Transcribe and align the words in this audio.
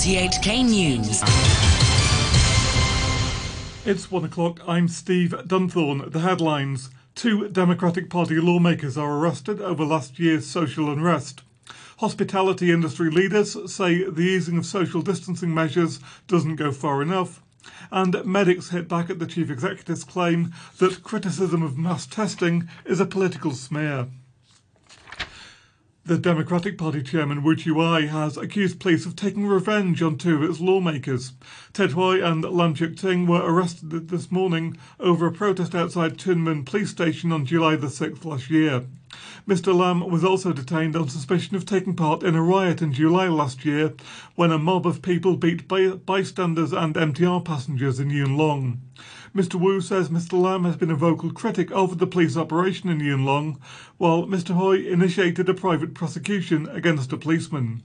RTHK 0.00 0.64
News. 0.64 1.20
It's 3.84 4.10
one 4.10 4.24
o'clock. 4.24 4.60
I'm 4.66 4.88
Steve 4.88 5.34
Dunthorne. 5.46 6.10
The 6.10 6.20
headlines. 6.20 6.88
Two 7.14 7.50
Democratic 7.50 8.08
Party 8.08 8.36
lawmakers 8.40 8.96
are 8.96 9.18
arrested 9.18 9.60
over 9.60 9.84
last 9.84 10.18
year's 10.18 10.46
social 10.46 10.90
unrest. 10.90 11.42
Hospitality 11.98 12.72
industry 12.72 13.10
leaders 13.10 13.58
say 13.70 14.08
the 14.08 14.22
easing 14.22 14.56
of 14.56 14.64
social 14.64 15.02
distancing 15.02 15.52
measures 15.52 16.00
doesn't 16.26 16.56
go 16.56 16.72
far 16.72 17.02
enough. 17.02 17.42
And 17.90 18.24
medics 18.24 18.70
hit 18.70 18.88
back 18.88 19.10
at 19.10 19.18
the 19.18 19.26
chief 19.26 19.50
executive's 19.50 20.04
claim 20.04 20.54
that 20.78 21.02
criticism 21.02 21.62
of 21.62 21.76
mass 21.76 22.06
testing 22.06 22.70
is 22.86 23.00
a 23.00 23.06
political 23.06 23.50
smear. 23.50 24.06
The 26.10 26.18
Democratic 26.18 26.76
Party 26.76 27.04
chairman 27.04 27.44
Wu 27.44 27.54
Chi-wai 27.54 28.06
has 28.06 28.36
accused 28.36 28.80
police 28.80 29.06
of 29.06 29.14
taking 29.14 29.46
revenge 29.46 30.02
on 30.02 30.18
two 30.18 30.42
of 30.42 30.50
its 30.50 30.58
lawmakers. 30.58 31.34
Ted 31.72 31.92
Hui 31.92 32.20
and 32.20 32.42
Lam 32.42 32.74
Cheuk-ting 32.74 33.28
were 33.28 33.44
arrested 33.44 34.08
this 34.08 34.32
morning 34.32 34.76
over 34.98 35.28
a 35.28 35.32
protest 35.32 35.72
outside 35.72 36.18
Tuen 36.18 36.64
police 36.64 36.90
station 36.90 37.30
on 37.30 37.46
July 37.46 37.76
the 37.76 37.86
6th 37.86 38.24
last 38.24 38.50
year. 38.50 38.86
Mr. 39.46 39.72
Lam 39.72 40.00
was 40.10 40.24
also 40.24 40.52
detained 40.52 40.96
on 40.96 41.08
suspicion 41.08 41.54
of 41.54 41.64
taking 41.64 41.94
part 41.94 42.24
in 42.24 42.34
a 42.34 42.42
riot 42.42 42.82
in 42.82 42.92
July 42.92 43.28
last 43.28 43.64
year 43.64 43.92
when 44.34 44.50
a 44.50 44.58
mob 44.58 44.88
of 44.88 45.02
people 45.02 45.36
beat 45.36 45.68
by- 45.68 45.90
bystanders 45.90 46.72
and 46.72 46.96
MTR 46.96 47.44
passengers 47.44 48.00
in 48.00 48.10
Yuen 48.10 48.36
Long. 48.36 48.80
Mr. 49.34 49.54
Wu 49.54 49.80
says 49.80 50.08
Mr. 50.08 50.32
Lam 50.32 50.64
has 50.64 50.74
been 50.74 50.90
a 50.90 50.96
vocal 50.96 51.30
critic 51.30 51.70
of 51.70 51.98
the 51.98 52.06
police 52.06 52.36
operation 52.36 52.88
in 52.88 52.98
Yuen 52.98 53.24
Long, 53.24 53.60
while 53.96 54.26
Mr. 54.26 54.56
Hui 54.56 54.88
initiated 54.88 55.48
a 55.48 55.54
private 55.54 55.94
prosecution 55.94 56.68
against 56.70 57.12
a 57.12 57.16
policeman. 57.16 57.80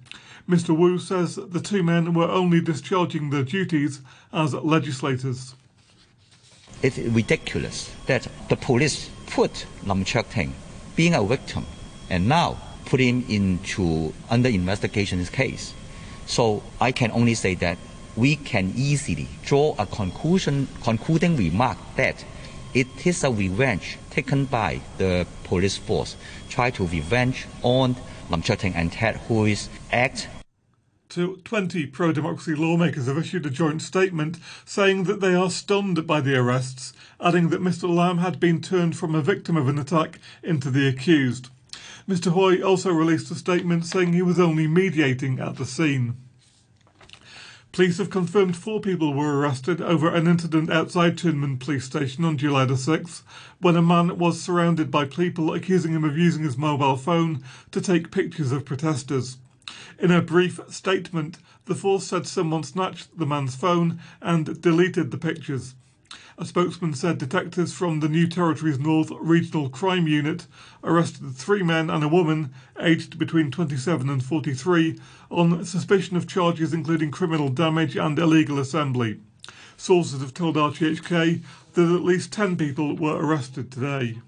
Mr. 0.50 0.76
Wu 0.76 0.98
says 0.98 1.36
the 1.36 1.60
two 1.60 1.84
men 1.84 2.16
were 2.16 2.28
only 2.28 2.62
discharging 2.62 3.30
their 3.30 3.44
duties 3.44 4.02
as 4.34 4.56
legislators. 4.56 5.54
It's 6.82 6.98
ridiculous 6.98 7.94
that 8.08 8.28
the 8.50 8.56
police 8.56 9.12
put 9.28 9.68
Lam 9.86 10.04
Cheuk-ting 10.04 10.52
being 10.96 11.14
a 11.14 11.24
victim 11.24 11.68
and 12.10 12.28
now 12.28 12.58
put 12.86 13.00
him 13.00 13.24
into 13.30 14.14
under 14.32 14.50
investigation 14.50 15.24
case. 15.26 15.76
So 16.26 16.64
I 16.82 16.92
can 16.92 17.12
only 17.12 17.36
say 17.36 17.54
that 17.56 17.78
we 18.16 18.36
can 18.36 18.74
easily 18.76 19.28
draw 19.44 19.76
a 19.78 19.86
conclusion, 19.86 20.68
concluding 20.84 21.36
remark 21.36 21.78
that 21.96 22.24
it 22.74 22.88
is 23.06 23.24
a 23.24 23.32
revenge 23.32 23.98
taken 24.10 24.46
by 24.46 24.82
the 24.98 25.26
police 25.44 25.78
force, 25.78 26.16
try 26.50 26.70
to 26.72 26.86
revenge 26.88 27.48
on 27.64 27.96
Lam 28.30 28.42
Cheuk-ting 28.42 28.74
and 28.76 28.92
Ted 28.92 29.16
Hui's 29.28 29.70
act 29.92 30.28
to 31.16 31.38
20 31.46 31.86
pro 31.86 32.12
democracy 32.12 32.56
lawmakers 32.56 33.06
have 33.06 33.18
issued 33.18 33.46
a 33.46 33.50
joint 33.50 33.82
statement 33.82 34.38
saying 34.66 35.06
that 35.06 35.22
they 35.22 35.34
are 35.34 35.50
stunned 35.50 36.06
by 36.06 36.20
the 36.20 36.36
arrests, 36.36 36.92
adding 37.22 37.48
that 37.50 37.62
Mr. 37.62 37.88
Lam 37.88 38.18
had 38.18 38.38
been 38.38 38.62
turned 38.62 38.98
from 38.98 39.16
a 39.16 39.22
victim 39.22 39.56
of 39.56 39.70
an 39.70 39.80
attack 39.80 40.20
into 40.44 40.70
the 40.70 40.90
accused. 40.90 41.50
Mr. 42.06 42.34
Hui 42.34 42.62
also 42.62 42.92
released 42.92 43.32
a 43.32 43.36
statement 43.36 43.86
saying 43.86 44.12
he 44.12 44.22
was 44.22 44.40
only 44.40 44.68
mediating 44.68 45.40
at 45.40 45.56
the 45.56 45.66
scene. 45.66 46.18
Police 47.76 47.98
have 47.98 48.10
confirmed 48.10 48.56
four 48.56 48.80
people 48.80 49.14
were 49.14 49.38
arrested 49.38 49.82
over 49.82 50.08
an 50.08 50.28
incident 50.28 50.72
outside 50.72 51.18
Tuen 51.18 51.36
Mun 51.36 51.58
police 51.58 51.84
station 51.84 52.24
on 52.24 52.38
July 52.38 52.64
the 52.64 52.76
6th 52.76 53.24
when 53.60 53.76
a 53.76 53.82
man 53.82 54.18
was 54.18 54.42
surrounded 54.42 54.90
by 54.90 55.04
people 55.04 55.54
accusing 55.54 55.92
him 55.92 56.06
of 56.06 56.18
using 56.18 56.44
his 56.44 56.58
mobile 56.58 56.96
phone 56.96 57.44
to 57.72 57.82
take 57.82 58.12
pictures 58.12 58.54
of 58.54 58.64
protesters. 58.64 59.40
In 60.00 60.10
a 60.10 60.22
brief 60.22 60.62
statement, 60.70 61.38
the 61.66 61.76
force 61.76 62.08
said 62.08 62.26
someone 62.26 62.64
snatched 62.64 63.10
the 63.18 63.26
man's 63.26 63.58
phone 63.58 64.00
and 64.22 64.62
deleted 64.62 65.12
the 65.12 65.18
pictures. 65.18 65.76
A 66.38 66.44
spokesman 66.44 66.94
said 66.94 67.18
detectives 67.18 67.72
from 67.72 68.02
the 68.02 68.10
New 68.10 68.28
Territories 68.28 68.78
North 68.78 69.10
Regional 69.22 69.70
Crime 69.70 70.06
Unit 70.06 70.48
arrested 70.84 71.34
three 71.34 71.64
men 71.64 71.90
and 71.90 72.04
a 72.04 72.10
woman 72.10 72.54
aged 72.78 73.18
between 73.18 73.52
27 73.52 74.10
and 74.10 74.22
43 74.22 75.00
on 75.32 75.64
suspicion 75.64 76.18
of 76.18 76.28
charges 76.28 76.74
including 76.74 77.10
criminal 77.10 77.48
damage 77.48 77.96
and 77.96 78.20
illegal 78.20 78.60
assembly. 78.60 79.22
Sources 79.78 80.20
have 80.20 80.34
told 80.34 80.58
RTHK 80.58 81.42
that 81.74 81.96
at 81.96 82.04
least 82.04 82.34
10 82.34 82.58
people 82.58 82.98
were 82.98 83.16
arrested 83.16 83.72
today. 83.72 84.20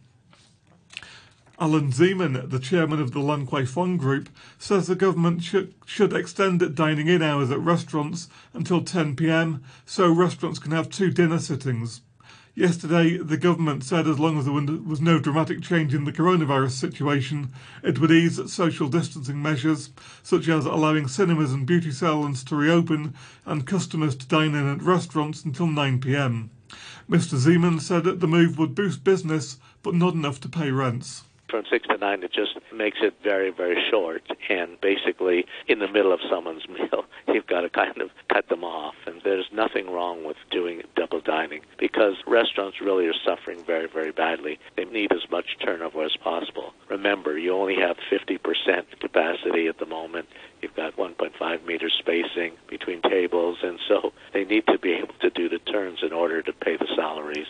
Alan 1.59 1.91
Zeman, 1.91 2.51
the 2.51 2.59
chairman 2.59 3.01
of 3.01 3.13
the 3.13 3.19
Lan 3.19 3.47
Kwai 3.47 3.66
Fong 3.66 3.97
Group, 3.97 4.29
says 4.59 4.85
the 4.85 4.94
government 4.94 5.41
should, 5.41 5.73
should 5.88 6.13
extend 6.13 6.75
dining 6.75 7.07
in 7.07 7.23
hours 7.23 7.50
at 7.50 7.59
restaurants 7.59 8.29
until 8.53 8.84
10 8.84 9.16
pm 9.16 9.63
so 9.84 10.07
restaurants 10.07 10.59
can 10.59 10.72
have 10.72 10.88
two 10.88 11.09
dinner 11.09 11.40
sittings. 11.40 12.01
Yesterday, 12.53 13.18
the 13.18 13.38
government 13.38 13.84
said 13.84 14.07
as 14.07 14.19
long 14.19 14.38
as 14.38 14.45
there 14.45 14.53
was 14.53 15.01
no 15.01 15.18
dramatic 15.18 15.63
change 15.63 15.95
in 15.95 16.03
the 16.03 16.12
coronavirus 16.12 16.72
situation, 16.72 17.51
it 17.81 17.97
would 17.97 18.12
ease 18.12 18.39
social 18.53 18.88
distancing 18.88 19.41
measures, 19.41 19.89
such 20.22 20.47
as 20.47 20.68
allowing 20.68 21.07
cinemas 21.07 21.53
and 21.53 21.66
beauty 21.66 21.91
salons 21.91 22.44
to 22.44 22.56
reopen 22.56 23.16
and 23.47 23.66
customers 23.66 24.16
to 24.16 24.28
dine 24.28 24.53
in 24.53 24.69
at 24.69 24.84
restaurants 24.84 25.44
until 25.44 25.66
9 25.66 26.01
pm. 26.01 26.51
Mr. 27.09 27.35
Zeman 27.35 27.81
said 27.81 28.03
that 28.03 28.19
the 28.19 28.28
move 28.28 28.59
would 28.59 28.75
boost 28.75 29.03
business, 29.03 29.57
but 29.81 29.95
not 29.95 30.13
enough 30.13 30.39
to 30.41 30.50
pay 30.50 30.69
rents 30.69 31.24
from 31.50 31.63
six 31.69 31.88
to 31.88 31.97
nine, 31.97 32.24
it 32.24 32.34
just 32.34 32.58
makes 32.74 32.97
it 33.02 33.13
very, 33.24 33.52
very 33.52 33.78
short. 33.90 34.24
And 34.50 34.80
basically, 34.81 35.46
in 35.68 35.80
the 35.80 35.88
middle 35.88 36.13
of 36.13 36.19
someone's 36.30 36.68
meal, 36.69 37.06
you've 37.28 37.47
got 37.47 37.62
to 37.62 37.69
kind 37.69 38.02
of 38.02 38.09
cut 38.31 38.50
them 38.50 38.63
off. 38.63 38.96
And 39.06 39.22
there's 39.24 39.47
nothing 39.53 39.90
wrong 39.90 40.25
with 40.25 40.38
doing 40.52 40.81
double 40.96 41.22
dining 41.22 41.62
because 41.78 42.16
restaurants 42.28 42.81
really 42.81 43.07
are 43.07 43.13
suffering 43.25 43.63
very, 43.66 43.88
very 43.88 44.12
badly. 44.12 44.59
They 44.75 44.86
need 44.86 45.12
as 45.12 45.30
much 45.31 45.57
turnover 45.63 46.03
as 46.03 46.16
possible. 46.24 46.74
Remember, 46.90 47.38
you 47.38 47.53
only 47.53 47.75
have 47.75 47.97
50% 48.12 48.40
capacity 49.00 49.68
at 49.68 49.80
the 49.80 49.86
moment. 49.86 50.28
You've 50.62 50.75
got 50.75 50.97
1.5 50.97 51.66
meter 51.66 51.90
spacing 51.90 52.53
between 52.69 53.02
tables, 53.02 53.57
and 53.62 53.80
so 53.88 54.13
they 54.34 54.44
need 54.44 54.66
to 54.68 54.80
be 54.80 54.94
able 54.94 55.13
to 55.22 55.30
do 55.30 55.50
the 55.50 55.59
turns 55.59 56.00
in 56.02 56.13
order 56.13 56.41
to 56.41 56.53
pay 56.53 56.78
the 56.78 56.88
salaries. 56.96 57.47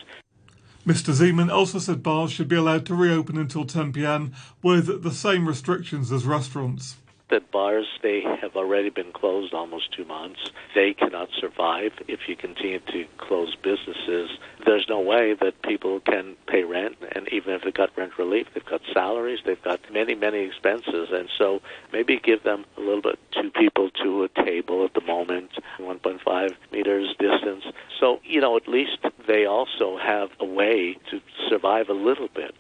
Mr. 0.88 1.14
Zeman 1.14 1.52
also 1.52 1.80
said 1.80 2.02
bars 2.02 2.32
should 2.32 2.48
be 2.48 2.56
allowed 2.56 2.86
to 2.86 2.96
reopen 2.96 3.38
until 3.38 3.66
10 3.66 3.92
pm 3.92 4.32
with 4.64 5.04
the 5.04 5.12
same 5.12 5.46
restrictions 5.46 6.14
as 6.14 6.26
restaurants 6.26 6.96
that 7.30 7.52
bars 7.52 7.88
they 8.02 8.22
have 8.42 8.56
already 8.56 8.90
been 8.90 9.12
closed 9.12 9.54
almost 9.54 9.92
two 9.92 10.06
months. 10.06 10.40
They 10.74 10.94
cannot 10.94 11.30
survive 11.40 11.92
if 12.08 12.28
you 12.28 12.36
continue 12.36 12.80
to 12.80 13.06
close 13.18 13.56
businesses. 13.56 14.30
There's 14.66 14.86
no 14.88 15.00
way 15.00 15.34
that 15.42 15.62
people 15.62 16.00
can 16.00 16.36
pay 16.48 16.64
rent, 16.64 16.98
and 17.14 17.28
even 17.32 17.54
if 17.54 17.64
they've 17.64 17.74
got 17.74 17.96
rent 17.98 18.18
relief, 18.18 18.48
they've 18.54 18.66
got 18.66 18.82
salaries, 18.94 19.40
they've 19.46 19.62
got 19.64 19.80
many, 19.92 20.16
many 20.16 20.40
expenses, 20.40 21.10
and 21.12 21.30
so 21.38 21.62
maybe 21.92 22.20
give 22.20 22.44
them 22.44 22.66
a 22.78 22.80
little 22.80 23.02
bit 23.02 23.20
two 23.32 23.52
people 23.52 23.90
to 24.04 24.24
a 24.24 24.30
table 24.44 24.86
at 24.86 24.94
the 24.94 25.02
moment, 25.02 25.52
1.5 25.80 26.56
meters 26.72 27.16
distance. 27.20 27.64
So 28.00 28.20
you 28.24 28.42
know, 28.42 28.56
at 28.58 28.68
least 28.68 29.00
they 29.28 29.46
also 29.46 29.98
have 29.98 30.30
a 30.40 30.46
way 30.46 30.98
to 31.12 31.22
survive 31.50 31.90
a 31.90 31.94
little 31.94 32.30
bit. 32.34 32.56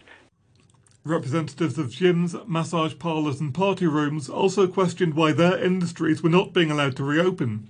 Representatives 1.07 1.78
of 1.78 1.88
gyms, 1.88 2.45
massage 2.50 3.00
parlours, 3.00 3.40
and 3.40 3.53
party 3.53 3.88
rooms 3.88 4.28
also 4.28 4.68
questioned 4.68 5.13
why 5.13 5.31
their 5.31 5.57
industries 5.57 6.22
were 6.22 6.29
not 6.29 6.51
being 6.51 6.69
allowed 6.69 6.97
to 6.97 7.03
reopen. 7.06 7.69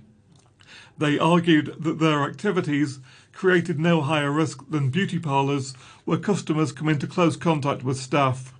They 0.98 1.20
argued 1.20 1.76
that 1.78 2.00
their 2.00 2.24
activities 2.24 2.98
created 3.32 3.78
no 3.78 4.00
higher 4.00 4.32
risk 4.32 4.68
than 4.68 4.90
beauty 4.90 5.20
parlours, 5.20 5.74
where 6.04 6.18
customers 6.18 6.72
come 6.72 6.88
into 6.88 7.06
close 7.06 7.36
contact 7.36 7.84
with 7.84 7.96
staff. 7.96 8.52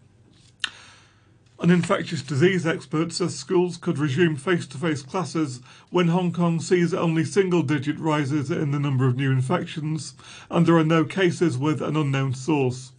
An 1.59 1.71
infectious 1.71 2.22
disease 2.22 2.65
expert 2.65 3.10
says 3.10 3.37
schools 3.37 3.78
could 3.78 3.98
resume 3.98 4.36
face 4.36 4.69
to 4.69 4.78
face 4.78 5.03
classes 5.03 5.60
when 5.91 6.07
Hong 6.07 6.33
Kong 6.33 6.60
sees 6.60 6.95
only 6.95 7.24
single 7.24 7.65
digit 7.65 7.98
rises 7.98 8.48
in 8.48 8.71
the 8.71 8.78
number 8.78 9.09
of 9.09 9.16
new 9.16 9.33
infections 9.33 10.15
and 10.48 10.65
there 10.66 10.77
are 10.77 10.84
no 10.84 11.04
cases 11.04 11.59
with 11.59 11.83
an 11.83 11.97
unknown 11.97 12.33
source. 12.33 12.92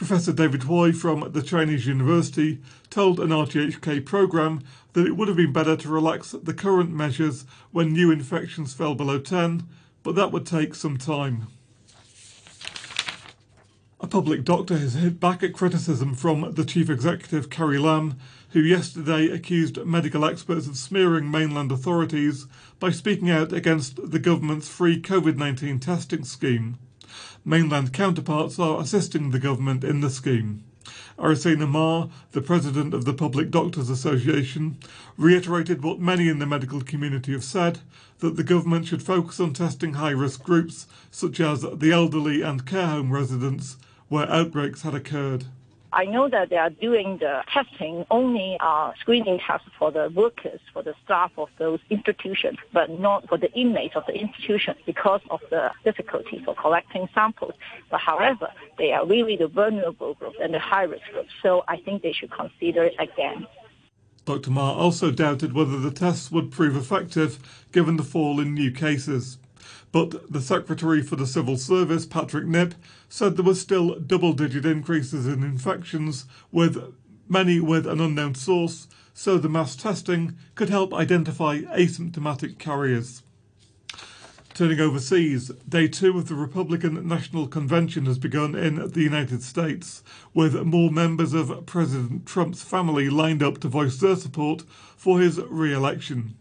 Professor 0.00 0.32
David 0.32 0.62
Hui 0.62 0.92
from 0.92 1.30
the 1.30 1.42
Chinese 1.42 1.86
University 1.86 2.58
told 2.88 3.20
an 3.20 3.28
RTHK 3.28 4.02
programme 4.06 4.62
that 4.94 5.06
it 5.06 5.14
would 5.14 5.28
have 5.28 5.36
been 5.36 5.52
better 5.52 5.76
to 5.76 5.88
relax 5.90 6.30
the 6.30 6.54
current 6.54 6.90
measures 6.90 7.44
when 7.70 7.92
new 7.92 8.10
infections 8.10 8.72
fell 8.72 8.94
below 8.94 9.18
10, 9.18 9.68
but 10.02 10.14
that 10.14 10.32
would 10.32 10.46
take 10.46 10.74
some 10.74 10.96
time. 10.96 11.48
A 14.00 14.06
public 14.06 14.42
doctor 14.42 14.78
has 14.78 14.94
hit 14.94 15.20
back 15.20 15.42
at 15.42 15.52
criticism 15.52 16.14
from 16.14 16.54
the 16.54 16.64
chief 16.64 16.88
executive, 16.88 17.50
Carrie 17.50 17.76
Lam, 17.76 18.16
who 18.52 18.60
yesterday 18.60 19.28
accused 19.28 19.84
medical 19.84 20.24
experts 20.24 20.66
of 20.66 20.78
smearing 20.78 21.30
mainland 21.30 21.70
authorities 21.70 22.46
by 22.78 22.90
speaking 22.90 23.28
out 23.28 23.52
against 23.52 24.10
the 24.10 24.18
government's 24.18 24.66
free 24.66 24.98
COVID 24.98 25.36
19 25.36 25.78
testing 25.78 26.24
scheme. 26.24 26.78
Mainland 27.44 27.92
counterparts 27.92 28.58
are 28.58 28.80
assisting 28.80 29.30
the 29.30 29.38
government 29.38 29.82
in 29.82 30.00
the 30.00 30.10
scheme. 30.10 30.64
Arisina 31.18 31.68
Ma, 31.68 32.08
the 32.32 32.40
president 32.40 32.94
of 32.94 33.04
the 33.04 33.12
Public 33.12 33.50
Doctors 33.50 33.90
Association, 33.90 34.78
reiterated 35.16 35.82
what 35.82 36.00
many 36.00 36.28
in 36.28 36.38
the 36.38 36.46
medical 36.46 36.80
community 36.80 37.32
have 37.32 37.44
said 37.44 37.80
that 38.18 38.36
the 38.36 38.44
government 38.44 38.86
should 38.86 39.02
focus 39.02 39.40
on 39.40 39.52
testing 39.52 39.94
high 39.94 40.10
risk 40.10 40.42
groups 40.42 40.86
such 41.10 41.40
as 41.40 41.62
the 41.62 41.92
elderly 41.92 42.42
and 42.42 42.66
care 42.66 42.86
home 42.86 43.12
residents 43.12 43.76
where 44.08 44.30
outbreaks 44.30 44.82
had 44.82 44.94
occurred. 44.94 45.46
I 45.92 46.04
know 46.04 46.28
that 46.28 46.50
they 46.50 46.56
are 46.56 46.70
doing 46.70 47.18
the 47.18 47.42
testing 47.52 48.06
only 48.10 48.56
uh, 48.60 48.92
screening 49.00 49.40
tests 49.44 49.68
for 49.78 49.90
the 49.90 50.10
workers, 50.14 50.60
for 50.72 50.82
the 50.82 50.94
staff 51.04 51.32
of 51.36 51.48
those 51.58 51.80
institutions, 51.90 52.58
but 52.72 52.90
not 53.00 53.28
for 53.28 53.36
the 53.36 53.52
inmates 53.52 53.96
of 53.96 54.04
the 54.06 54.14
institution 54.14 54.76
because 54.86 55.20
of 55.30 55.40
the 55.50 55.72
difficulty 55.84 56.40
for 56.44 56.54
collecting 56.54 57.08
samples. 57.12 57.54
But 57.90 58.00
however, 58.00 58.52
they 58.78 58.92
are 58.92 59.04
really 59.04 59.36
the 59.36 59.48
vulnerable 59.48 60.14
group 60.14 60.34
and 60.40 60.54
the 60.54 60.60
high 60.60 60.84
risk 60.84 61.04
group. 61.12 61.26
So 61.42 61.64
I 61.66 61.78
think 61.78 62.02
they 62.02 62.12
should 62.12 62.30
consider 62.30 62.84
it 62.84 62.94
again. 62.98 63.46
Dr. 64.26 64.50
Ma 64.50 64.72
also 64.72 65.10
doubted 65.10 65.54
whether 65.54 65.78
the 65.78 65.90
tests 65.90 66.30
would 66.30 66.52
prove 66.52 66.76
effective 66.76 67.66
given 67.72 67.96
the 67.96 68.04
fall 68.04 68.38
in 68.38 68.54
new 68.54 68.70
cases. 68.70 69.38
But 69.92 70.32
the 70.32 70.40
Secretary 70.40 71.02
for 71.02 71.16
the 71.16 71.26
Civil 71.26 71.56
Service, 71.56 72.06
Patrick 72.06 72.46
Nip, 72.46 72.74
said 73.08 73.36
there 73.36 73.44
were 73.44 73.54
still 73.54 73.98
double 73.98 74.32
digit 74.32 74.64
increases 74.64 75.26
in 75.26 75.42
infections, 75.42 76.26
with 76.52 76.94
many 77.28 77.58
with 77.58 77.86
an 77.86 78.00
unknown 78.00 78.36
source, 78.36 78.86
so 79.14 79.36
the 79.36 79.48
mass 79.48 79.74
testing 79.74 80.36
could 80.54 80.68
help 80.68 80.94
identify 80.94 81.62
asymptomatic 81.62 82.58
carriers. 82.58 83.22
Turning 84.54 84.80
overseas, 84.80 85.48
day 85.68 85.88
two 85.88 86.18
of 86.18 86.28
the 86.28 86.34
Republican 86.34 87.08
National 87.08 87.48
Convention 87.48 88.06
has 88.06 88.18
begun 88.18 88.54
in 88.54 88.90
the 88.90 89.02
United 89.02 89.42
States, 89.42 90.02
with 90.34 90.54
more 90.64 90.90
members 90.90 91.32
of 91.32 91.66
President 91.66 92.26
Trump's 92.26 92.62
family 92.62 93.08
lined 93.08 93.42
up 93.42 93.58
to 93.60 93.68
voice 93.68 93.96
their 93.96 94.16
support 94.16 94.62
for 94.96 95.20
his 95.20 95.40
re 95.48 95.72
election. 95.72 96.34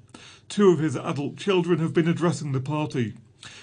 Two 0.49 0.69
of 0.69 0.79
his 0.79 0.95
adult 0.95 1.37
children 1.37 1.79
have 1.79 1.93
been 1.93 2.07
addressing 2.07 2.51
the 2.51 2.59
party. 2.59 3.15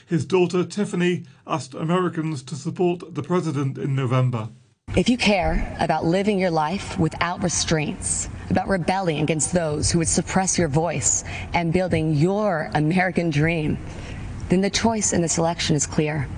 His 0.06 0.24
daughter 0.24 0.64
Tiffany 0.64 1.24
asked 1.46 1.74
Americans 1.74 2.42
to 2.44 2.54
support 2.54 3.14
the 3.14 3.22
president 3.22 3.78
in 3.78 3.94
November. 3.94 4.48
If 4.96 5.08
you 5.08 5.18
care 5.18 5.76
about 5.80 6.04
living 6.04 6.38
your 6.38 6.50
life 6.50 6.98
without 6.98 7.42
restraints, 7.42 8.30
about 8.48 8.68
rebelling 8.68 9.20
against 9.20 9.52
those 9.52 9.90
who 9.90 9.98
would 9.98 10.08
suppress 10.08 10.58
your 10.58 10.68
voice 10.68 11.24
and 11.52 11.72
building 11.72 12.14
your 12.14 12.70
American 12.72 13.30
dream, 13.30 13.78
then 14.48 14.60
the 14.60 14.70
choice 14.70 15.12
in 15.12 15.20
this 15.20 15.38
election 15.38 15.76
is 15.76 15.86
clear. 15.86 16.28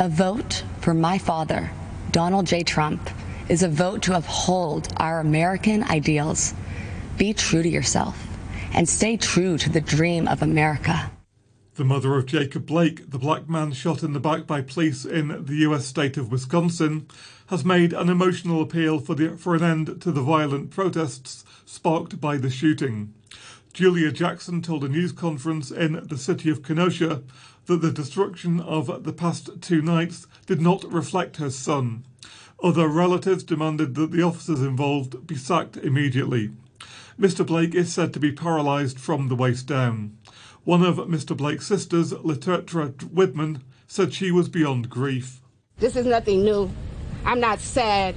A 0.00 0.08
vote 0.08 0.64
for 0.80 0.94
my 0.94 1.18
father, 1.18 1.70
Donald 2.10 2.46
J. 2.46 2.62
Trump, 2.62 3.10
is 3.48 3.62
a 3.62 3.68
vote 3.68 4.02
to 4.02 4.16
uphold 4.16 4.88
our 4.96 5.20
American 5.20 5.84
ideals. 5.84 6.54
Be 7.16 7.32
true 7.32 7.62
to 7.62 7.68
yourself 7.68 8.16
and 8.72 8.88
stay 8.88 9.16
true 9.16 9.56
to 9.58 9.70
the 9.70 9.80
dream 9.80 10.26
of 10.26 10.42
America. 10.42 11.10
The 11.76 11.84
mother 11.84 12.16
of 12.16 12.26
Jacob 12.26 12.66
Blake, 12.66 13.10
the 13.10 13.18
black 13.18 13.48
man 13.48 13.72
shot 13.72 14.04
in 14.04 14.12
the 14.12 14.20
back 14.20 14.46
by 14.46 14.60
police 14.60 15.04
in 15.04 15.44
the 15.44 15.56
US 15.66 15.84
state 15.84 16.16
of 16.16 16.30
Wisconsin, 16.30 17.08
has 17.48 17.64
made 17.64 17.92
an 17.92 18.08
emotional 18.08 18.62
appeal 18.62 19.00
for, 19.00 19.16
the, 19.16 19.36
for 19.36 19.56
an 19.56 19.64
end 19.64 20.00
to 20.02 20.12
the 20.12 20.22
violent 20.22 20.70
protests 20.70 21.44
sparked 21.66 22.20
by 22.20 22.36
the 22.36 22.48
shooting. 22.48 23.12
Julia 23.72 24.12
Jackson 24.12 24.62
told 24.62 24.84
a 24.84 24.88
news 24.88 25.10
conference 25.10 25.72
in 25.72 26.06
the 26.06 26.16
city 26.16 26.48
of 26.48 26.62
Kenosha 26.62 27.24
that 27.66 27.82
the 27.82 27.90
destruction 27.90 28.60
of 28.60 29.02
the 29.02 29.12
past 29.12 29.50
two 29.60 29.82
nights 29.82 30.28
did 30.46 30.60
not 30.60 30.84
reflect 30.92 31.38
her 31.38 31.50
son. 31.50 32.04
Other 32.62 32.86
relatives 32.86 33.42
demanded 33.42 33.96
that 33.96 34.12
the 34.12 34.22
officers 34.22 34.62
involved 34.62 35.26
be 35.26 35.34
sacked 35.34 35.76
immediately. 35.78 36.52
Mr. 37.18 37.44
Blake 37.44 37.74
is 37.74 37.92
said 37.92 38.12
to 38.12 38.20
be 38.20 38.30
paralysed 38.30 38.98
from 38.98 39.28
the 39.28 39.36
waist 39.36 39.66
down. 39.66 40.16
One 40.64 40.82
of 40.82 40.96
Mr. 40.96 41.36
Blake's 41.36 41.66
sisters, 41.66 42.14
Letetra 42.14 42.92
Widman, 42.94 43.60
said 43.86 44.14
she 44.14 44.30
was 44.30 44.48
beyond 44.48 44.88
grief. 44.88 45.42
This 45.76 45.94
is 45.94 46.06
nothing 46.06 46.42
new. 46.42 46.70
I'm 47.26 47.38
not 47.38 47.60
sad. 47.60 48.14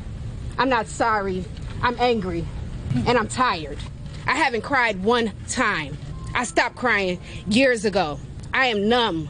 I'm 0.57 0.69
not 0.69 0.87
sorry. 0.87 1.43
I'm 1.81 1.97
angry. 1.99 2.45
And 3.05 3.17
I'm 3.17 3.27
tired. 3.27 3.77
I 4.25 4.37
haven't 4.37 4.61
cried 4.61 5.03
one 5.03 5.33
time. 5.49 5.97
I 6.33 6.45
stopped 6.45 6.77
crying 6.77 7.19
years 7.47 7.83
ago. 7.83 8.17
I 8.53 8.67
am 8.67 8.87
numb. 8.87 9.27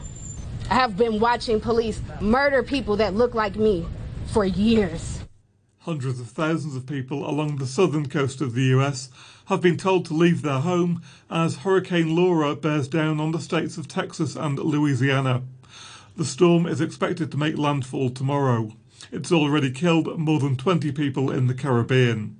I 0.70 0.74
have 0.74 0.96
been 0.96 1.18
watching 1.18 1.60
police 1.60 2.00
murder 2.20 2.62
people 2.62 2.96
that 2.98 3.14
look 3.14 3.34
like 3.34 3.56
me 3.56 3.84
for 4.26 4.44
years. 4.44 5.24
Hundreds 5.78 6.20
of 6.20 6.28
thousands 6.28 6.76
of 6.76 6.86
people 6.86 7.28
along 7.28 7.56
the 7.56 7.66
southern 7.66 8.08
coast 8.08 8.40
of 8.40 8.54
the 8.54 8.64
US 8.76 9.08
have 9.48 9.62
been 9.62 9.78
told 9.78 10.04
to 10.04 10.14
leave 10.14 10.42
their 10.42 10.60
home 10.60 11.02
as 11.30 11.58
Hurricane 11.58 12.14
Laura 12.14 12.54
bears 12.54 12.86
down 12.86 13.18
on 13.18 13.32
the 13.32 13.40
states 13.40 13.78
of 13.78 13.88
Texas 13.88 14.36
and 14.36 14.58
Louisiana. 14.58 15.42
The 16.16 16.26
storm 16.26 16.66
is 16.66 16.82
expected 16.82 17.30
to 17.30 17.38
make 17.38 17.56
landfall 17.56 18.10
tomorrow. 18.10 18.72
It's 19.10 19.32
already 19.32 19.70
killed 19.70 20.18
more 20.18 20.38
than 20.38 20.56
20 20.56 20.92
people 20.92 21.30
in 21.30 21.46
the 21.46 21.54
Caribbean. 21.54 22.38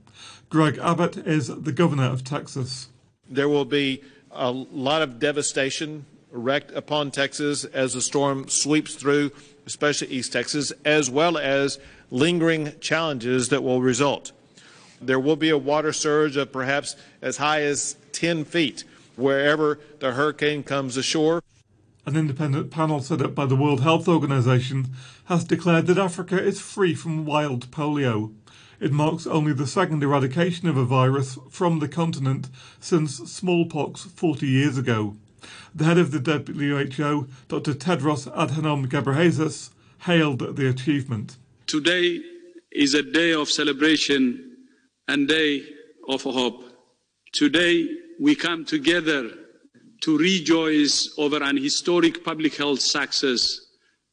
Greg 0.51 0.79
Abbott 0.79 1.17
is 1.17 1.49
the 1.49 1.73
governor 1.73 2.05
of 2.05 2.25
Texas. 2.25 2.89
There 3.29 3.49
will 3.49 3.65
be 3.65 4.03
a 4.31 4.51
lot 4.51 5.01
of 5.01 5.19
devastation 5.19 6.05
wreaked 6.31 6.73
upon 6.73 7.11
Texas 7.11 7.65
as 7.65 7.95
the 7.95 8.03
storm 8.03 8.49
sweeps 8.49 8.95
through, 8.95 9.31
especially 9.67 10.09
East 10.09 10.35
Texas, 10.35 10.75
as 10.85 11.09
well 11.09 11.39
as 11.39 11.79
lingering 12.11 12.75
challenges 12.81 13.49
that 13.49 13.63
will 13.63 13.81
result. 13.81 14.33
There 15.01 15.21
will 15.21 15.37
be 15.37 15.51
a 15.51 15.59
water 15.59 15.93
surge 15.93 16.37
of 16.37 16.53
perhaps 16.53 16.97
as 17.23 17.37
high 17.37 17.63
as 17.63 17.97
10 18.13 18.45
feet 18.45 18.85
wherever 19.17 19.79
the 19.99 20.13
hurricane 20.13 20.63
comes 20.63 20.97
ashore. 20.97 21.43
An 22.07 22.17
independent 22.17 22.71
panel 22.71 23.01
set 23.01 23.21
up 23.21 23.35
by 23.35 23.45
the 23.45 23.57
World 23.57 23.83
Health 23.83 24.09
Organization 24.09 24.89
has 25.27 25.45
declared 25.45 25.87
that 25.89 25.99
Africa 25.99 26.43
is 26.43 26.61
free 26.61 26.95
from 26.95 27.27
wild 27.27 27.71
polio. 27.71 28.33
It 28.81 28.93
marks 28.93 29.27
only 29.27 29.53
the 29.53 29.67
second 29.67 30.03
eradication 30.03 30.69
of 30.69 30.77
a 30.77 30.85
virus 30.85 31.39
from 31.51 31.81
the 31.81 31.89
continent 31.89 32.49
since 32.81 33.17
smallpox 33.17 34.05
40 34.05 34.47
years 34.47 34.79
ago. 34.79 35.17
The 35.75 35.85
head 35.85 35.99
of 35.99 36.13
the 36.13 36.21
WHO, 36.21 37.29
Dr. 37.49 37.75
Tedros 37.75 38.33
Adhanom 38.35 38.87
Ghebreyesus, 38.87 39.71
hailed 40.03 40.57
the 40.57 40.69
achievement. 40.69 41.37
Today 41.67 42.21
is 42.71 42.95
a 42.95 43.03
day 43.03 43.33
of 43.33 43.51
celebration 43.51 44.48
and 45.09 45.27
day 45.27 45.65
of 46.09 46.23
hope. 46.23 46.65
Today, 47.33 47.89
we 48.21 48.35
come 48.35 48.65
together 48.65 49.31
to 50.03 50.19
rejoice 50.19 51.15
over 51.19 51.43
an 51.43 51.57
historic 51.57 52.25
public 52.25 52.57
health 52.57 52.81
success, 52.81 53.61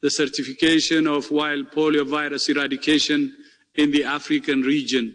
the 0.01 0.09
certification 0.09 1.05
of 1.07 1.29
wild 1.31 1.71
polio 1.71 2.07
virus 2.07 2.49
eradication 2.49 3.33
in 3.75 3.91
the 3.91 4.03
African 4.03 4.61
region. 4.61 5.13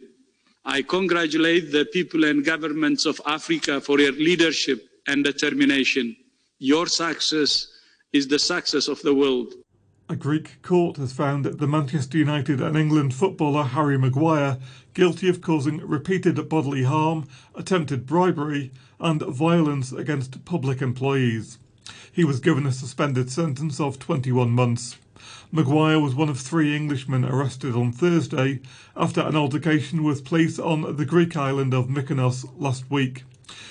I 0.64 0.82
congratulate 0.82 1.72
the 1.72 1.86
people 1.86 2.24
and 2.24 2.44
governments 2.44 3.06
of 3.06 3.20
Africa 3.26 3.80
for 3.80 3.98
your 3.98 4.12
leadership 4.12 4.86
and 5.06 5.24
determination. 5.24 6.14
Your 6.58 6.86
success 6.86 7.66
is 8.12 8.28
the 8.28 8.38
success 8.38 8.86
of 8.86 9.00
the 9.02 9.14
world. 9.14 9.54
A 10.10 10.16
Greek 10.16 10.60
court 10.62 10.96
has 10.96 11.12
found 11.12 11.44
that 11.44 11.58
the 11.58 11.68
Manchester 11.68 12.18
United 12.18 12.60
and 12.60 12.76
England 12.76 13.14
footballer 13.14 13.62
Harry 13.62 13.96
Maguire 13.96 14.58
guilty 14.92 15.28
of 15.28 15.40
causing 15.40 15.76
repeated 15.86 16.48
bodily 16.48 16.82
harm, 16.82 17.28
attempted 17.54 18.06
bribery, 18.06 18.72
and 18.98 19.22
violence 19.22 19.92
against 19.92 20.44
public 20.44 20.82
employees. 20.82 21.58
He 22.10 22.24
was 22.24 22.40
given 22.40 22.66
a 22.66 22.72
suspended 22.72 23.30
sentence 23.30 23.78
of 23.78 24.00
21 24.00 24.50
months. 24.50 24.96
Maguire 25.52 26.00
was 26.00 26.16
one 26.16 26.28
of 26.28 26.40
three 26.40 26.74
Englishmen 26.74 27.24
arrested 27.24 27.76
on 27.76 27.92
Thursday 27.92 28.58
after 28.96 29.20
an 29.20 29.36
altercation 29.36 30.02
with 30.02 30.24
police 30.24 30.58
on 30.58 30.96
the 30.96 31.06
Greek 31.06 31.36
island 31.36 31.72
of 31.72 31.86
Mykonos 31.86 32.50
last 32.58 32.90
week. 32.90 33.22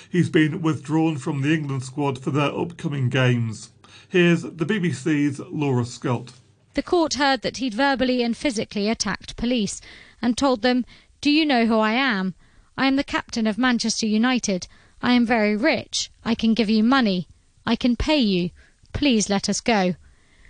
He's 0.08 0.30
been 0.30 0.62
withdrawn 0.62 1.18
from 1.18 1.42
the 1.42 1.52
England 1.52 1.84
squad 1.84 2.18
for 2.18 2.30
their 2.30 2.50
upcoming 2.50 3.10
games. 3.10 3.72
Here's 4.10 4.42
the 4.42 4.66
BBC's 4.66 5.38
Laura 5.38 5.84
Scott. 5.84 6.32
The 6.74 6.82
court 6.82 7.14
heard 7.14 7.42
that 7.42 7.58
he'd 7.58 7.74
verbally 7.74 8.24
and 8.24 8.36
physically 8.36 8.88
attacked 8.88 9.36
police 9.36 9.80
and 10.20 10.36
told 10.36 10.62
them, 10.62 10.84
Do 11.20 11.30
you 11.30 11.46
know 11.46 11.66
who 11.66 11.78
I 11.78 11.92
am? 11.92 12.34
I 12.76 12.88
am 12.88 12.96
the 12.96 13.04
captain 13.04 13.46
of 13.46 13.56
Manchester 13.56 14.06
United. 14.06 14.66
I 15.00 15.12
am 15.12 15.24
very 15.24 15.54
rich. 15.54 16.10
I 16.24 16.34
can 16.34 16.54
give 16.54 16.68
you 16.68 16.82
money. 16.82 17.28
I 17.64 17.76
can 17.76 17.94
pay 17.94 18.18
you. 18.18 18.50
Please 18.92 19.30
let 19.30 19.48
us 19.48 19.60
go. 19.60 19.94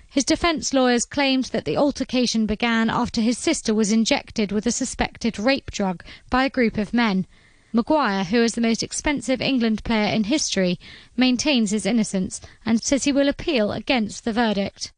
His 0.08 0.24
defence 0.24 0.72
lawyers 0.72 1.04
claimed 1.04 1.44
that 1.52 1.66
the 1.66 1.76
altercation 1.76 2.46
began 2.46 2.88
after 2.88 3.20
his 3.20 3.36
sister 3.36 3.74
was 3.74 3.92
injected 3.92 4.52
with 4.52 4.64
a 4.64 4.72
suspected 4.72 5.38
rape 5.38 5.70
drug 5.70 6.02
by 6.30 6.46
a 6.46 6.50
group 6.50 6.78
of 6.78 6.94
men. 6.94 7.26
Maguire, 7.72 8.24
who 8.24 8.42
is 8.42 8.54
the 8.54 8.60
most 8.60 8.82
expensive 8.82 9.40
England 9.40 9.84
player 9.84 10.12
in 10.12 10.24
history, 10.24 10.78
maintains 11.16 11.70
his 11.70 11.86
innocence 11.86 12.40
and 12.66 12.82
says 12.82 13.04
he 13.04 13.12
will 13.12 13.28
appeal 13.28 13.70
against 13.70 14.24
the 14.24 14.32
verdict. 14.32 14.92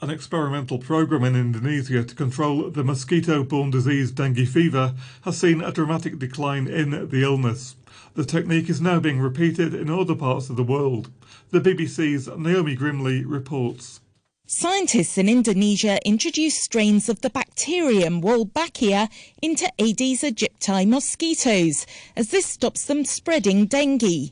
An 0.00 0.10
experimental 0.10 0.78
program 0.78 1.24
in 1.24 1.34
Indonesia 1.34 2.04
to 2.04 2.14
control 2.14 2.70
the 2.70 2.84
mosquito 2.84 3.44
borne 3.44 3.70
disease 3.70 4.10
dengue 4.10 4.46
fever 4.46 4.94
has 5.22 5.38
seen 5.38 5.62
a 5.62 5.72
dramatic 5.72 6.18
decline 6.18 6.66
in 6.66 7.08
the 7.08 7.22
illness. 7.22 7.76
The 8.14 8.24
technique 8.24 8.68
is 8.68 8.80
now 8.80 9.00
being 9.00 9.20
repeated 9.20 9.74
in 9.74 9.88
other 9.88 10.14
parts 10.14 10.50
of 10.50 10.56
the 10.56 10.62
world. 10.62 11.10
The 11.50 11.60
BBC's 11.60 12.28
Naomi 12.36 12.76
Grimley 12.76 13.24
reports. 13.26 14.00
Scientists 14.54 15.16
in 15.16 15.30
Indonesia 15.30 15.98
introduced 16.06 16.62
strains 16.62 17.08
of 17.08 17.22
the 17.22 17.30
bacterium 17.30 18.20
Wolbachia 18.20 19.08
into 19.40 19.66
Aedes 19.78 20.20
aegypti 20.20 20.86
mosquitoes, 20.86 21.86
as 22.14 22.28
this 22.28 22.44
stops 22.44 22.84
them 22.84 23.02
spreading 23.06 23.64
dengue. 23.64 24.30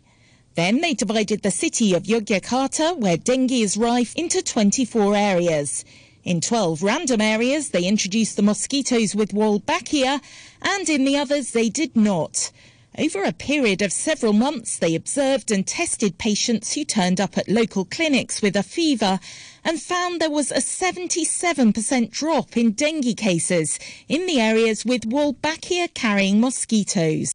Then 0.57 0.83
they 0.83 0.93
divided 0.93 1.41
the 1.41 1.51
city 1.51 1.95
of 1.95 2.03
Yogyakarta, 2.03 2.99
where 2.99 3.17
dengue 3.17 3.51
is 3.51 3.79
rife, 3.79 4.15
into 4.15 4.43
24 4.43 5.17
areas. 5.17 5.87
In 6.23 6.43
12 6.43 6.83
random 6.83 7.23
areas, 7.23 7.71
they 7.71 7.87
introduced 7.87 8.37
the 8.37 8.43
mosquitoes 8.43 9.15
with 9.15 9.33
Wolbachia, 9.33 10.21
and 10.61 10.89
in 10.91 11.07
the 11.07 11.17
others, 11.17 11.53
they 11.53 11.71
did 11.71 11.97
not. 11.97 12.53
Over 12.99 13.23
a 13.23 13.33
period 13.33 13.83
of 13.83 13.93
several 13.93 14.33
months, 14.33 14.77
they 14.77 14.95
observed 14.95 15.51
and 15.51 15.67
tested 15.67 16.19
patients 16.19 16.73
who 16.75 16.85
turned 16.85 17.21
up 17.21 17.39
at 17.39 17.49
local 17.49 17.85
clinics 17.85 18.43
with 18.43 18.57
a 18.57 18.65
fever 18.65 19.21
and 19.65 19.81
found 19.81 20.21
there 20.21 20.29
was 20.29 20.51
a 20.51 20.57
77% 20.57 22.11
drop 22.11 22.57
in 22.57 22.73
dengue 22.73 23.17
cases 23.17 23.79
in 24.09 24.27
the 24.27 24.41
areas 24.41 24.85
with 24.85 25.09
Wolbachia 25.09 25.95
carrying 25.95 26.41
mosquitoes. 26.41 27.31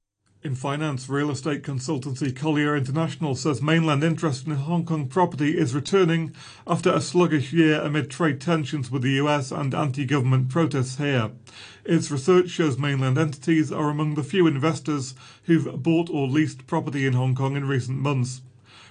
In 0.45 0.53
finance, 0.53 1.09
real 1.09 1.31
estate 1.31 1.63
consultancy 1.63 2.33
Collier 2.33 2.77
International 2.77 3.33
says 3.33 3.63
mainland 3.63 4.03
interest 4.03 4.45
in 4.45 4.53
Hong 4.53 4.85
Kong 4.85 5.07
property 5.07 5.57
is 5.57 5.73
returning 5.73 6.35
after 6.67 6.93
a 6.93 7.01
sluggish 7.01 7.51
year 7.51 7.81
amid 7.81 8.11
trade 8.11 8.39
tensions 8.39 8.91
with 8.91 9.01
the 9.01 9.13
US 9.13 9.51
and 9.51 9.73
anti 9.73 10.05
government 10.05 10.49
protests 10.49 10.97
here. 10.97 11.31
Its 11.83 12.11
research 12.11 12.51
shows 12.51 12.77
mainland 12.77 13.17
entities 13.17 13.71
are 13.71 13.89
among 13.89 14.13
the 14.13 14.23
few 14.23 14.45
investors 14.45 15.15
who've 15.45 15.81
bought 15.81 16.11
or 16.11 16.27
leased 16.27 16.67
property 16.67 17.07
in 17.07 17.13
Hong 17.13 17.33
Kong 17.33 17.55
in 17.55 17.67
recent 17.67 17.97
months. 17.97 18.43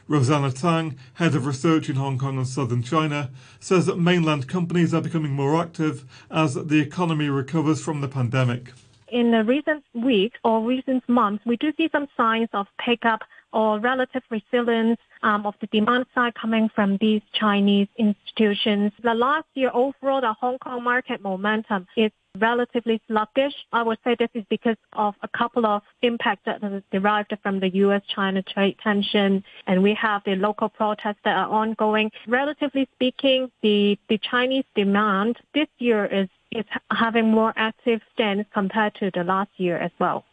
Rosanna 0.09 0.51
Tang, 0.51 0.99
head 1.15 1.37
of 1.37 1.47
research 1.47 1.89
in 1.89 1.95
Hong 1.95 2.19
Kong 2.19 2.37
and 2.37 2.49
southern 2.49 2.83
China, 2.83 3.31
says 3.61 3.87
that 3.87 3.97
mainland 3.97 4.49
companies 4.49 4.93
are 4.93 5.01
becoming 5.01 5.31
more 5.31 5.63
active 5.63 6.05
as 6.33 6.55
the 6.55 6.81
economy 6.81 7.29
recovers 7.29 7.81
from 7.81 8.01
the 8.01 8.09
pandemic 8.09 8.73
in 9.09 9.31
the 9.31 9.45
recent 9.45 9.85
weeks 9.95 10.39
or 10.45 10.63
recent 10.63 11.07
months, 11.09 11.45
we 11.47 11.57
do 11.57 11.73
see 11.77 11.89
some 11.93 12.07
signs 12.17 12.49
of 12.53 12.67
pickup 12.79 13.21
or 13.53 13.79
relative 13.79 14.23
resilience 14.31 14.99
um, 15.23 15.47
of 15.47 15.55
the 15.61 15.67
demand 15.69 16.07
side 16.15 16.35
coming 16.35 16.69
from 16.75 16.99
these 17.01 17.23
Chinese 17.33 17.89
institutions. 17.97 18.93
The 19.03 19.15
last 19.15 19.47
year 19.55 19.71
overall, 19.73 20.21
the 20.21 20.33
Hong 20.33 20.59
Kong 20.59 20.83
market 20.83 21.23
momentum 21.23 21.87
is 21.97 22.11
relatively 22.39 23.01
sluggish. 23.07 23.55
I 23.73 23.83
would 23.83 23.99
say 24.03 24.17
this 24.19 24.31
is 24.35 24.45
because 24.51 24.77
of 24.93 25.15
a 25.23 25.29
couple 25.29 25.67
of 25.67 25.83
impacts 26.03 26.43
that 26.47 26.63
are 26.65 26.83
derived 26.91 27.33
from 27.43 27.61
the 27.61 27.69
U.S.-China 27.69 28.45
trade 28.47 28.77
tension, 28.83 29.45
and 29.67 29.83
we 29.83 29.95
have 29.95 30.23
the 30.25 30.35
local 30.35 30.69
protests 30.69 31.21
that 31.25 31.37
are 31.37 31.49
ongoing. 31.49 32.11
Relatively 32.27 32.89
speaking, 32.95 33.51
the, 33.63 33.99
the 34.09 34.19
Chinese 34.19 34.65
demand 34.75 35.37
this 35.55 35.69
year 35.79 36.07
is 36.07 36.29
is 36.55 36.65
having 36.91 37.31
more 37.31 37.53
active 37.57 38.01
stands 38.13 38.47
compared 38.53 38.95
to 38.97 39.11
the 39.13 39.25
last 39.25 39.51
year 39.57 39.77
as 39.77 39.91
well. 39.99 40.25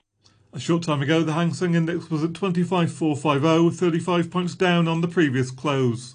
A 0.53 0.59
short 0.59 0.83
time 0.83 1.01
ago, 1.01 1.23
the 1.23 1.33
Hang 1.33 1.53
Seng 1.53 1.75
Index 1.75 2.09
was 2.09 2.23
at 2.23 2.33
25,450, 2.33 3.75
35 3.77 4.31
points 4.31 4.53
down 4.53 4.87
on 4.87 5.01
the 5.01 5.07
previous 5.07 5.49
close. 5.49 6.13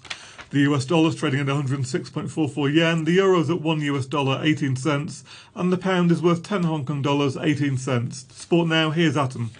The 0.51 0.59
US 0.71 0.85
dollar 0.85 1.09
is 1.09 1.15
trading 1.15 1.39
at 1.39 1.47
106.44 1.47 2.73
yen, 2.73 3.03
the 3.03 3.13
euro 3.13 3.39
is 3.39 3.49
at 3.49 3.61
1 3.61 3.81
US 3.81 4.05
dollar 4.05 4.39
18 4.43 4.75
cents, 4.75 5.23
and 5.55 5.73
the 5.73 5.77
pound 5.77 6.11
is 6.11 6.21
worth 6.21 6.43
10 6.43 6.63
Hong 6.63 6.85
Kong 6.85 7.01
dollars 7.01 7.35
18 7.35 7.77
cents. 7.77 8.25
Sport 8.31 8.69
now, 8.69 8.91
here's 8.91 9.17
Adam. 9.17 9.51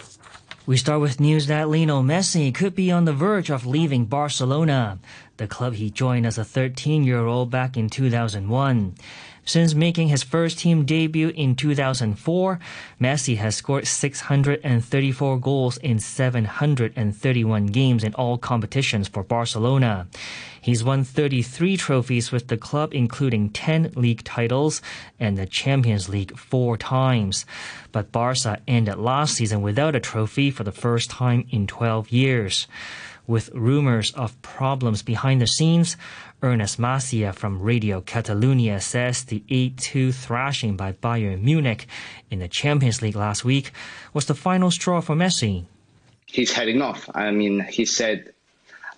We 0.68 0.78
start 0.78 1.02
with 1.02 1.20
news 1.20 1.48
that 1.48 1.70
Lionel 1.70 2.04
Messi 2.04 2.54
could 2.54 2.76
be 2.76 2.92
on 2.92 3.06
the 3.06 3.14
verge 3.14 3.50
of 3.50 3.66
leaving 3.66 4.06
Barcelona, 4.06 5.00
the 5.38 5.48
club 5.48 5.74
he 5.74 5.90
joined 5.90 6.26
as 6.26 6.38
a 6.38 6.44
13 6.44 7.04
year 7.04 7.26
old 7.26 7.50
back 7.50 7.78
in 7.78 7.90
2001. 7.90 8.96
Since 9.48 9.76
making 9.76 10.10
his 10.10 10.24
first 10.24 10.60
team 10.60 10.84
debut 10.84 11.30
in 11.30 11.56
2004, 11.56 12.60
Messi 13.00 13.38
has 13.38 13.56
scored 13.56 13.88
634 13.88 15.40
goals 15.40 15.78
in 15.78 16.00
731 16.00 17.68
games 17.68 18.04
in 18.04 18.14
all 18.16 18.38
competitions 18.38 19.08
for 19.08 19.24
Barcelona. 19.24 20.08
He's 20.68 20.84
won 20.84 21.06
33 21.06 21.78
trophies 21.78 22.34
with 22.34 22.50
the 22.50 22.58
club, 22.58 22.94
including 22.94 23.52
10 23.52 23.94
league 23.96 24.26
titles 24.26 24.82
and 25.18 25.38
the 25.38 25.46
Champions 25.46 26.10
League 26.10 26.38
four 26.38 26.76
times. 26.76 27.46
But 27.94 28.12
Barca 28.12 28.60
ended 28.68 28.98
last 28.98 29.36
season 29.36 29.62
without 29.62 29.96
a 29.96 30.02
trophy 30.02 30.52
for 30.52 30.66
the 30.66 30.74
first 30.74 31.10
time 31.10 31.48
in 31.52 31.68
12 31.68 32.10
years. 32.10 32.68
With 33.26 33.50
rumors 33.54 34.12
of 34.12 34.42
problems 34.42 35.04
behind 35.04 35.40
the 35.40 35.48
scenes, 35.48 35.96
Ernest 36.44 36.78
Macia 36.78 37.32
from 37.32 37.62
Radio 37.62 38.02
Catalunya 38.02 38.82
says 38.82 39.24
the 39.24 39.46
8-2 39.50 40.14
thrashing 40.14 40.76
by 40.76 40.92
Bayern 40.92 41.44
Munich 41.44 41.88
in 42.30 42.40
the 42.40 42.50
Champions 42.50 43.02
League 43.02 43.16
last 43.16 43.46
week 43.46 43.72
was 44.14 44.26
the 44.26 44.36
final 44.36 44.70
straw 44.70 45.00
for 45.00 45.16
Messi. 45.16 45.64
He's 46.26 46.52
heading 46.52 46.82
off. 46.82 47.10
I 47.16 47.32
mean, 47.32 47.62
he 47.62 47.86
said, 47.86 48.34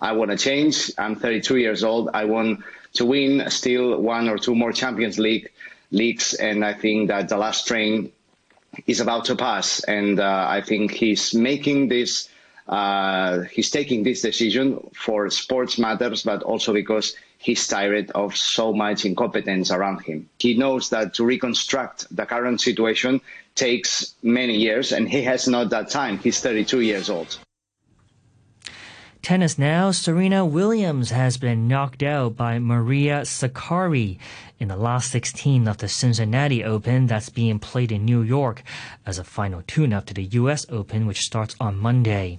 I 0.00 0.12
want 0.12 0.30
to 0.30 0.36
change. 0.36 0.90
I'm 0.98 1.16
32 1.16 1.56
years 1.56 1.84
old. 1.84 2.10
I 2.14 2.24
want 2.24 2.60
to 2.94 3.04
win 3.04 3.48
still 3.50 4.00
one 4.00 4.28
or 4.28 4.38
two 4.38 4.54
more 4.54 4.72
Champions 4.72 5.18
League 5.18 5.50
leagues. 5.90 6.34
And 6.34 6.64
I 6.64 6.74
think 6.74 7.08
that 7.08 7.28
the 7.28 7.36
last 7.36 7.66
train 7.66 8.12
is 8.86 9.00
about 9.00 9.26
to 9.26 9.36
pass. 9.36 9.82
And 9.84 10.20
uh, 10.20 10.46
I 10.48 10.60
think 10.60 10.92
he's 10.92 11.34
making 11.34 11.88
this 11.88 12.28
uh, 12.68 13.40
he's 13.50 13.68
taking 13.68 14.04
this 14.04 14.22
decision 14.22 14.78
for 14.94 15.28
sports 15.28 15.76
matters, 15.76 16.22
but 16.22 16.44
also 16.44 16.72
because 16.72 17.16
he's 17.36 17.66
tired 17.66 18.12
of 18.12 18.36
so 18.36 18.72
much 18.72 19.04
incompetence 19.04 19.72
around 19.72 19.98
him. 20.02 20.28
He 20.38 20.56
knows 20.56 20.90
that 20.90 21.14
to 21.14 21.24
reconstruct 21.24 22.14
the 22.14 22.26
current 22.26 22.60
situation 22.60 23.22
takes 23.56 24.14
many 24.22 24.56
years, 24.56 24.92
and 24.92 25.08
he 25.08 25.22
has 25.22 25.48
not 25.48 25.70
that 25.70 25.90
time. 25.90 26.18
He's 26.18 26.38
32 26.40 26.80
years 26.80 27.10
old. 27.10 27.38
Tennis 29.22 29.58
now, 29.58 29.90
Serena 29.90 30.46
Williams 30.46 31.10
has 31.10 31.36
been 31.36 31.68
knocked 31.68 32.02
out 32.02 32.36
by 32.36 32.58
Maria 32.58 33.20
Sakkari 33.20 34.18
in 34.58 34.68
the 34.68 34.76
last 34.76 35.10
16 35.10 35.68
of 35.68 35.76
the 35.76 35.88
Cincinnati 35.88 36.64
Open 36.64 37.06
that's 37.06 37.28
being 37.28 37.58
played 37.58 37.92
in 37.92 38.06
New 38.06 38.22
York 38.22 38.62
as 39.04 39.18
a 39.18 39.24
final 39.24 39.62
tune-up 39.66 40.06
to 40.06 40.14
the 40.14 40.24
US 40.24 40.64
Open 40.70 41.06
which 41.06 41.20
starts 41.20 41.54
on 41.60 41.76
Monday. 41.76 42.38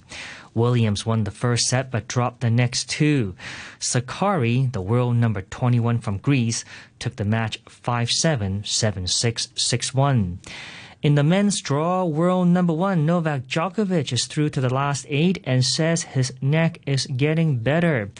Williams 0.55 1.05
won 1.05 1.23
the 1.23 1.31
first 1.31 1.67
set 1.67 1.91
but 1.91 2.07
dropped 2.07 2.41
the 2.41 2.50
next 2.50 2.89
two. 2.89 3.35
Sakkari, 3.79 4.71
the 4.71 4.81
world 4.81 5.15
number 5.15 5.43
21 5.43 6.00
from 6.00 6.17
Greece, 6.17 6.65
took 6.97 7.15
the 7.15 7.25
match 7.25 7.63
5-7, 7.65 8.63
7-6, 8.63 9.47
6-1. 9.53 10.38
In 11.03 11.15
the 11.15 11.24
men's 11.24 11.60
draw, 11.62 12.05
world 12.05 12.50
number 12.50 12.74
one 12.74 13.08
Novak 13.08 13.48
Djokovic 13.48 14.13
is 14.13 14.27
through 14.27 14.50
to 14.50 14.62
the 14.62 14.72
last 14.72 15.08
eight 15.10 15.41
and 15.46 15.65
says 15.65 16.03
his 16.03 16.31
neck 16.43 16.79
is 16.86 17.08
getting 17.08 17.58
better. 17.58 18.12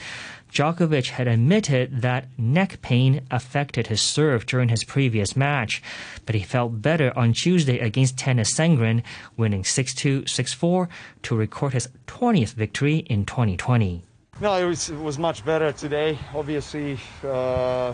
Djokovic 0.52 1.10
had 1.10 1.28
admitted 1.28 2.02
that 2.02 2.28
neck 2.40 2.82
pain 2.82 3.22
affected 3.30 3.86
his 3.86 4.02
serve 4.02 4.48
during 4.48 4.70
his 4.70 4.84
previous 4.84 5.36
match, 5.36 5.84
but 6.26 6.34
he 6.34 6.42
felt 6.42 6.82
better 6.82 7.14
on 7.16 7.34
Tuesday 7.34 7.78
against 7.78 8.18
Tennys 8.18 8.52
Sandgren, 8.52 9.04
winning 9.38 9.62
6-2, 9.62 10.24
6-4 10.24 10.88
to 11.22 11.36
record 11.36 11.74
his 11.74 11.88
20th 12.08 12.56
victory 12.56 12.98
in 12.98 13.28
2020. 13.28 14.02
No, 14.40 14.56
it 14.56 14.66
was, 14.66 14.90
it 14.90 14.98
was 14.98 15.20
much 15.20 15.46
better 15.46 15.72
today. 15.72 16.18
Obviously, 16.34 16.98
uh, 17.24 17.94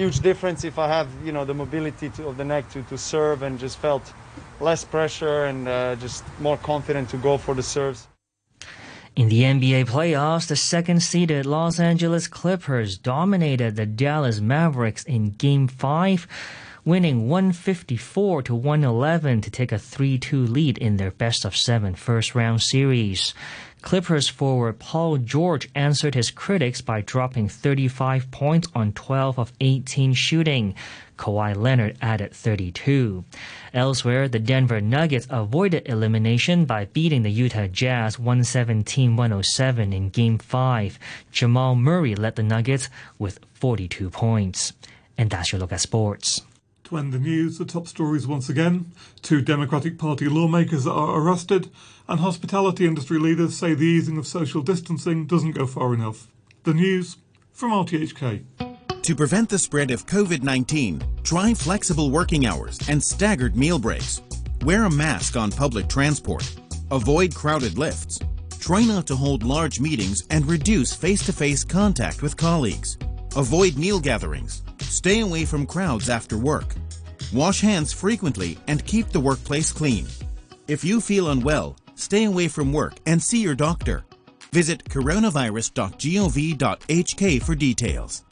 huge 0.00 0.20
difference 0.20 0.64
if 0.64 0.78
I 0.78 0.88
have 0.88 1.08
you 1.26 1.32
know 1.32 1.44
the 1.44 1.52
mobility 1.52 2.08
to, 2.16 2.28
of 2.28 2.38
the 2.38 2.44
neck 2.44 2.70
to, 2.70 2.82
to 2.84 2.96
serve 2.96 3.42
and 3.42 3.58
just 3.58 3.76
felt 3.76 4.14
less 4.58 4.82
pressure 4.82 5.44
and 5.44 5.68
uh, 5.68 5.96
just 5.96 6.24
more 6.40 6.56
confident 6.56 7.10
to 7.10 7.18
go 7.18 7.36
for 7.36 7.54
the 7.54 7.62
serves. 7.62 8.08
In 9.14 9.28
the 9.28 9.42
NBA 9.42 9.86
playoffs, 9.86 10.46
the 10.48 10.56
second 10.56 11.02
seeded 11.02 11.44
Los 11.44 11.78
Angeles 11.78 12.28
Clippers 12.28 12.96
dominated 12.96 13.76
the 13.76 13.84
Dallas 13.84 14.40
Mavericks 14.40 15.04
in 15.04 15.32
Game 15.32 15.68
5, 15.68 16.26
winning 16.84 17.28
154 17.28 18.42
to 18.44 18.54
111 18.54 19.42
to 19.42 19.50
take 19.50 19.72
a 19.72 19.74
3-2 19.74 20.48
lead 20.48 20.78
in 20.78 20.96
their 20.96 21.10
best 21.10 21.44
of 21.44 21.54
seven 21.54 21.94
first 21.94 22.34
round 22.34 22.62
series. 22.62 23.34
Clippers 23.82 24.28
forward 24.28 24.78
Paul 24.78 25.16
George 25.16 25.68
answered 25.74 26.14
his 26.14 26.30
critics 26.30 26.80
by 26.82 27.00
dropping 27.00 27.48
35 27.48 28.30
points 28.30 28.68
on 28.74 28.92
12 28.92 29.38
of 29.38 29.52
18 29.60 30.12
shooting. 30.12 30.74
Kawhi 31.16 31.56
Leonard 31.56 31.96
added 32.02 32.32
32. 32.34 33.24
Elsewhere, 33.72 34.28
the 34.28 34.38
Denver 34.38 34.80
Nuggets 34.80 35.26
avoided 35.30 35.88
elimination 35.88 36.66
by 36.66 36.84
beating 36.86 37.22
the 37.22 37.30
Utah 37.30 37.66
Jazz 37.66 38.16
117-107 38.16 39.94
in 39.94 40.08
Game 40.10 40.38
5. 40.38 40.98
Jamal 41.32 41.74
Murray 41.74 42.14
led 42.14 42.36
the 42.36 42.42
Nuggets 42.42 42.88
with 43.18 43.38
42 43.54 44.10
points. 44.10 44.72
And 45.16 45.30
that's 45.30 45.52
your 45.52 45.58
look 45.58 45.72
at 45.72 45.80
sports. 45.80 46.42
To 46.90 46.98
end 46.98 47.12
the 47.12 47.20
news, 47.20 47.56
the 47.58 47.64
top 47.64 47.86
stories 47.86 48.26
once 48.26 48.48
again. 48.48 48.90
Two 49.22 49.40
Democratic 49.40 49.96
Party 49.96 50.28
lawmakers 50.28 50.88
are 50.88 51.20
arrested, 51.20 51.70
and 52.08 52.18
hospitality 52.18 52.84
industry 52.84 53.16
leaders 53.16 53.56
say 53.56 53.74
the 53.74 53.84
easing 53.84 54.18
of 54.18 54.26
social 54.26 54.60
distancing 54.60 55.24
doesn't 55.24 55.52
go 55.52 55.68
far 55.68 55.94
enough. 55.94 56.26
The 56.64 56.74
news 56.74 57.18
from 57.52 57.70
RTHK. 57.70 58.42
To 59.02 59.14
prevent 59.14 59.48
the 59.48 59.58
spread 59.58 59.92
of 59.92 60.04
COVID 60.06 60.42
19, 60.42 61.00
try 61.22 61.54
flexible 61.54 62.10
working 62.10 62.44
hours 62.44 62.80
and 62.88 63.00
staggered 63.00 63.56
meal 63.56 63.78
breaks. 63.78 64.20
Wear 64.64 64.82
a 64.82 64.90
mask 64.90 65.36
on 65.36 65.52
public 65.52 65.88
transport. 65.88 66.42
Avoid 66.90 67.36
crowded 67.36 67.78
lifts. 67.78 68.18
Try 68.58 68.82
not 68.82 69.06
to 69.06 69.14
hold 69.14 69.44
large 69.44 69.78
meetings 69.78 70.24
and 70.30 70.44
reduce 70.44 70.92
face 70.92 71.24
to 71.26 71.32
face 71.32 71.62
contact 71.62 72.20
with 72.20 72.36
colleagues. 72.36 72.98
Avoid 73.36 73.76
meal 73.76 74.00
gatherings. 74.00 74.62
Stay 74.80 75.20
away 75.20 75.44
from 75.44 75.64
crowds 75.64 76.08
after 76.08 76.36
work. 76.36 76.74
Wash 77.32 77.60
hands 77.60 77.92
frequently 77.92 78.58
and 78.66 78.84
keep 78.84 79.10
the 79.10 79.20
workplace 79.20 79.72
clean. 79.72 80.08
If 80.66 80.82
you 80.82 81.00
feel 81.00 81.30
unwell, 81.30 81.76
stay 81.94 82.24
away 82.24 82.48
from 82.48 82.72
work 82.72 82.94
and 83.06 83.22
see 83.22 83.40
your 83.40 83.54
doctor. 83.54 84.02
Visit 84.52 84.82
coronavirus.gov.hk 84.84 87.42
for 87.42 87.54
details. 87.54 88.24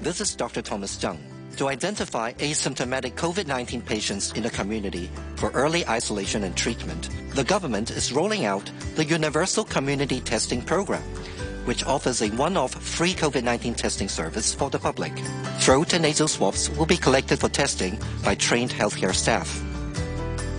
This 0.00 0.22
is 0.22 0.34
Dr. 0.34 0.62
Thomas 0.62 0.96
Zhang. 0.96 1.18
To 1.56 1.68
identify 1.68 2.32
asymptomatic 2.34 3.16
COVID 3.16 3.46
19 3.46 3.82
patients 3.82 4.32
in 4.32 4.44
the 4.44 4.50
community 4.50 5.10
for 5.36 5.50
early 5.50 5.86
isolation 5.86 6.44
and 6.44 6.56
treatment, 6.56 7.10
the 7.34 7.44
government 7.44 7.90
is 7.90 8.12
rolling 8.12 8.46
out 8.46 8.70
the 8.94 9.04
Universal 9.04 9.64
Community 9.64 10.20
Testing 10.20 10.62
Program, 10.62 11.02
which 11.64 11.84
offers 11.84 12.22
a 12.22 12.28
one 12.30 12.56
off 12.56 12.74
free 12.74 13.14
COVID 13.14 13.42
19 13.42 13.74
testing 13.74 14.08
service 14.08 14.54
for 14.54 14.70
the 14.70 14.78
public. 14.78 15.12
Throat 15.60 15.92
and 15.94 16.02
nasal 16.02 16.28
swabs 16.28 16.70
will 16.70 16.86
be 16.86 16.96
collected 16.96 17.38
for 17.38 17.48
testing 17.48 17.98
by 18.24 18.34
trained 18.34 18.70
healthcare 18.70 19.14
staff. 19.14 19.48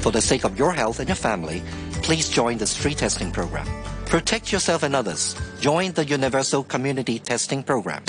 For 0.02 0.12
the 0.12 0.22
sake 0.22 0.46
of 0.46 0.58
your 0.58 0.74
health 0.74 1.00
and 1.00 1.08
your 1.08 1.16
family, 1.16 1.62
please 2.02 2.30
join 2.30 2.58
this 2.58 2.76
free 2.76 2.96
testing 2.96 3.32
program. 3.32 3.68
Protect 4.06 4.52
yourself 4.52 4.84
and 4.84 4.96
others. 4.96 5.36
Join 5.60 5.94
the 5.94 6.06
Universal 6.06 6.64
Community 6.66 7.20
Testing 7.20 7.64
Program. 7.64 8.04